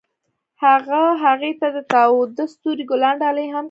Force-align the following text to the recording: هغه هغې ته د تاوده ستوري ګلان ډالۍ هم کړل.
هغه 0.63 1.01
هغې 1.23 1.51
ته 1.59 1.67
د 1.75 1.77
تاوده 1.93 2.43
ستوري 2.53 2.83
ګلان 2.89 3.15
ډالۍ 3.21 3.45
هم 3.47 3.51
کړل. 3.53 3.59